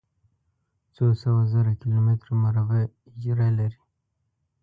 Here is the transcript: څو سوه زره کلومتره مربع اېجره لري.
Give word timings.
څو 0.95 1.05
سوه 1.21 1.41
زره 1.53 1.71
کلومتره 1.81 2.33
مربع 2.43 2.81
اېجره 3.07 3.47
لري. 3.57 3.79